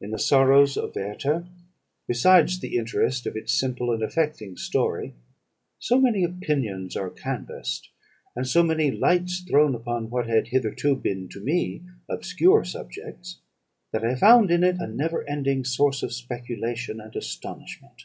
In 0.00 0.12
the 0.12 0.20
'Sorrows 0.20 0.76
of 0.76 0.94
Werter,' 0.94 1.44
besides 2.06 2.60
the 2.60 2.76
interest 2.76 3.26
of 3.26 3.34
its 3.36 3.52
simple 3.52 3.90
and 3.90 4.04
affecting 4.04 4.56
story, 4.56 5.14
so 5.80 6.00
many 6.00 6.22
opinions 6.22 6.94
are 6.96 7.10
canvassed, 7.10 7.88
and 8.36 8.46
so 8.46 8.62
many 8.62 8.92
lights 8.92 9.40
thrown 9.40 9.74
upon 9.74 10.10
what 10.10 10.28
had 10.28 10.46
hitherto 10.46 10.94
been 10.94 11.28
to 11.30 11.40
me 11.40 11.82
obscure 12.08 12.62
subjects, 12.62 13.38
that 13.90 14.04
I 14.04 14.14
found 14.14 14.52
in 14.52 14.62
it 14.62 14.76
a 14.78 14.86
never 14.86 15.28
ending 15.28 15.64
source 15.64 16.04
of 16.04 16.12
speculation 16.12 17.00
and 17.00 17.16
astonishment. 17.16 18.04